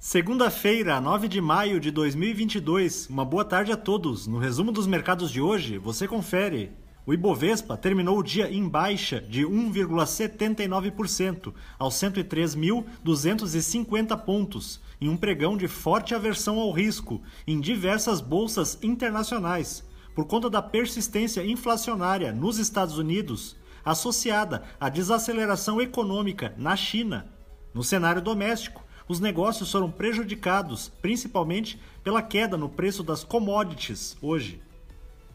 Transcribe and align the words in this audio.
Segunda-feira, 0.00 1.00
9 1.00 1.26
de 1.26 1.40
maio 1.40 1.80
de 1.80 1.90
2022. 1.90 3.08
Uma 3.08 3.24
boa 3.24 3.44
tarde 3.44 3.72
a 3.72 3.76
todos. 3.76 4.28
No 4.28 4.38
resumo 4.38 4.70
dos 4.70 4.86
mercados 4.86 5.28
de 5.28 5.40
hoje, 5.40 5.76
você 5.76 6.06
confere. 6.06 6.70
O 7.04 7.12
Ibovespa 7.12 7.76
terminou 7.76 8.16
o 8.16 8.22
dia 8.22 8.48
em 8.48 8.68
baixa 8.68 9.20
de 9.20 9.44
1,79% 9.44 11.52
aos 11.76 11.96
103.250 11.96 14.16
pontos, 14.24 14.80
em 15.00 15.08
um 15.08 15.16
pregão 15.16 15.56
de 15.56 15.66
forte 15.66 16.14
aversão 16.14 16.60
ao 16.60 16.70
risco 16.70 17.20
em 17.44 17.58
diversas 17.58 18.20
bolsas 18.20 18.78
internacionais, 18.80 19.84
por 20.14 20.26
conta 20.26 20.48
da 20.48 20.62
persistência 20.62 21.44
inflacionária 21.44 22.30
nos 22.30 22.58
Estados 22.58 22.98
Unidos, 22.98 23.56
associada 23.84 24.62
à 24.78 24.88
desaceleração 24.88 25.80
econômica 25.80 26.54
na 26.56 26.76
China. 26.76 27.26
No 27.74 27.82
cenário 27.82 28.22
doméstico, 28.22 28.86
os 29.08 29.20
negócios 29.20 29.72
foram 29.72 29.90
prejudicados, 29.90 30.92
principalmente 31.00 31.80
pela 32.04 32.20
queda 32.20 32.56
no 32.56 32.68
preço 32.68 33.02
das 33.02 33.24
commodities 33.24 34.16
hoje. 34.20 34.60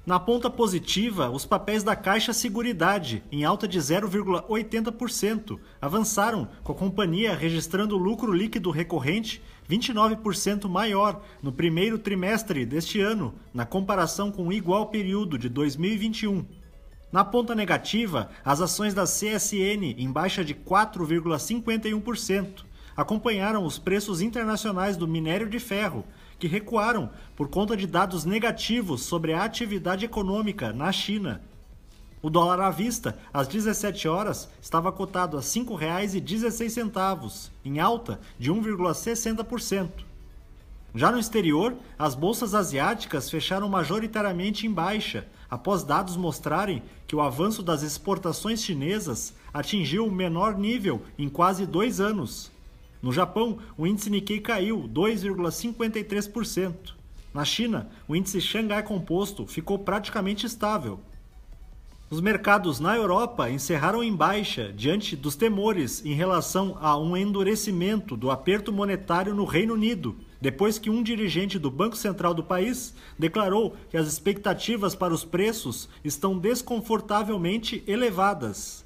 Na 0.06 0.20
ponta 0.20 0.50
positiva, 0.50 1.30
os 1.30 1.46
papéis 1.46 1.82
da 1.82 1.96
Caixa 1.96 2.34
Seguridade, 2.34 3.24
em 3.32 3.46
alta 3.46 3.66
de 3.66 3.80
0,80%, 3.80 5.58
avançaram, 5.82 6.50
com 6.62 6.74
a 6.74 6.76
companhia 6.76 7.34
registrando 7.34 7.96
lucro 7.96 8.34
líquido 8.34 8.70
recorrente 8.70 9.42
29% 9.70 10.68
maior 10.68 11.24
no 11.42 11.54
primeiro 11.54 11.98
trimestre 11.98 12.66
deste 12.66 13.00
ano, 13.00 13.34
na 13.54 13.66
comparação 13.66 14.30
com 14.30 14.48
o 14.48 14.54
igual 14.54 14.88
período 14.88 15.38
de 15.38 15.48
2021. 15.48 16.46
Na 17.10 17.24
ponta 17.24 17.56
negativa, 17.56 18.30
as 18.44 18.60
ações 18.60 18.94
da 18.94 19.06
CSN 19.06 19.96
em 19.98 20.12
baixa 20.12 20.44
de 20.44 20.54
4,51%, 20.54 22.66
acompanharam 22.96 23.66
os 23.66 23.80
preços 23.80 24.22
internacionais 24.22 24.96
do 24.98 25.08
minério 25.08 25.50
de 25.50 25.60
ferro, 25.60 26.06
que 26.40 26.48
recuaram 26.48 27.12
por 27.36 27.48
conta 27.48 27.78
de 27.78 27.88
dados 27.88 28.26
negativos 28.26 29.04
sobre 29.04 29.34
a 29.34 29.44
atividade 29.44 30.06
econômica 30.06 30.74
na 30.74 30.92
China. 30.92 31.42
O 32.22 32.30
dólar 32.30 32.62
à 32.62 32.70
vista, 32.70 33.18
às 33.34 33.48
17 33.50 34.08
horas, 34.08 34.48
estava 34.62 34.94
cotado 34.94 35.36
a 35.36 35.42
R$ 35.42 35.46
5,16, 35.46 37.50
em 37.66 37.82
alta 37.82 38.18
de 38.40 38.50
1,60%. 38.50 39.90
Já 40.96 41.12
no 41.12 41.20
exterior, 41.20 41.76
as 42.00 42.16
bolsas 42.16 42.56
asiáticas 42.56 43.30
fecharam 43.30 43.68
majoritariamente 43.68 44.66
em 44.66 44.72
baixa, 44.72 45.28
após 45.50 45.84
dados 45.84 46.16
mostrarem 46.16 46.82
que 47.06 47.16
o 47.16 47.22
avanço 47.22 47.62
das 47.62 47.84
exportações 47.84 48.64
chinesas 48.64 49.34
atingiu 49.54 50.08
o 50.08 50.12
menor 50.12 50.58
nível 50.58 51.02
em 51.18 51.28
quase 51.28 51.66
dois 51.66 52.00
anos. 52.00 52.53
No 53.04 53.12
Japão, 53.12 53.58
o 53.78 53.86
índice 53.86 54.10
Nikkei 54.10 54.40
caiu 54.40 54.88
2,53%. 54.88 56.94
Na 57.34 57.44
China, 57.44 57.90
o 58.08 58.16
índice 58.16 58.40
Xangai 58.40 58.82
Composto 58.82 59.46
ficou 59.46 59.78
praticamente 59.78 60.46
estável. 60.46 61.02
Os 62.10 62.22
mercados 62.22 62.80
na 62.80 62.96
Europa 62.96 63.50
encerraram 63.50 64.02
em 64.02 64.16
baixa 64.16 64.72
diante 64.72 65.18
dos 65.18 65.36
temores 65.36 66.06
em 66.06 66.14
relação 66.14 66.78
a 66.80 66.98
um 66.98 67.18
endurecimento 67.18 68.16
do 68.16 68.32
aperto 68.32 68.72
monetário 68.72 69.36
no 69.36 69.44
Reino 69.44 69.74
Unido, 69.74 70.16
depois 70.40 70.80
que 70.80 70.90
um 70.90 71.04
dirigente 71.04 71.60
do 71.60 71.70
Banco 71.70 71.98
Central 71.98 72.34
do 72.34 72.44
país 72.44 72.94
declarou 73.20 73.76
que 73.90 73.98
as 73.98 74.08
expectativas 74.08 74.96
para 74.96 75.14
os 75.14 75.26
preços 75.26 75.90
estão 76.06 76.38
desconfortavelmente 76.38 77.84
elevadas. 77.86 78.83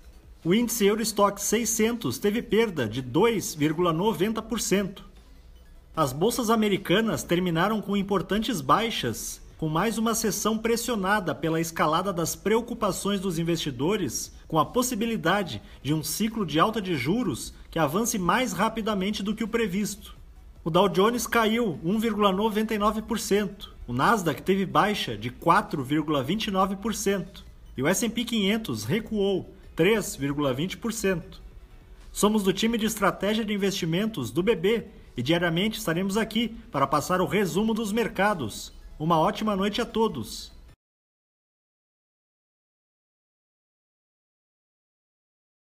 O 0.47 0.55
índice 0.55 0.85
Eurostock 0.85 1.41
600 1.41 2.17
teve 2.19 2.41
perda 2.41 2.87
de 2.87 3.03
2,90%. 3.03 4.99
As 5.93 6.13
bolsas 6.13 6.49
americanas 6.49 7.21
terminaram 7.21 7.81
com 7.81 7.97
importantes 7.97 8.61
baixas, 8.61 9.41
com 9.57 9.67
mais 9.67 9.97
uma 9.97 10.15
sessão 10.15 10.57
pressionada 10.57 11.35
pela 11.35 11.59
escalada 11.59 12.13
das 12.13 12.33
preocupações 12.33 13.19
dos 13.19 13.37
investidores 13.37 14.31
com 14.47 14.57
a 14.57 14.65
possibilidade 14.65 15.61
de 15.83 15.93
um 15.93 16.01
ciclo 16.01 16.45
de 16.45 16.61
alta 16.61 16.81
de 16.81 16.95
juros 16.95 17.53
que 17.69 17.77
avance 17.77 18.17
mais 18.17 18.53
rapidamente 18.53 19.21
do 19.21 19.35
que 19.35 19.43
o 19.43 19.49
previsto. 19.49 20.15
O 20.63 20.69
Dow 20.69 20.87
Jones 20.87 21.27
caiu 21.27 21.77
1,99%, 21.85 23.67
o 23.85 23.91
Nasdaq 23.91 24.41
teve 24.43 24.65
baixa 24.65 25.17
de 25.17 25.29
4,29% 25.29 27.43
e 27.75 27.83
o 27.83 27.87
S&P 27.89 28.23
500 28.23 28.85
recuou 28.85 29.56
3,20%. 29.77 31.21
Somos 32.11 32.41
do 32.41 32.51
time 32.51 32.79
de 32.79 32.87
estratégia 32.87 33.45
de 33.45 33.53
investimentos 33.53 34.31
do 34.31 34.41
BB 34.41 34.87
e 35.15 35.21
diariamente 35.21 35.77
estaremos 35.77 36.17
aqui 36.17 36.57
para 36.71 36.87
passar 36.87 37.21
o 37.21 37.27
resumo 37.27 37.75
dos 37.75 37.91
mercados. 37.91 38.73
Uma 38.97 39.19
ótima 39.19 39.55
noite 39.55 39.79
a 39.79 39.85
todos. 39.85 40.51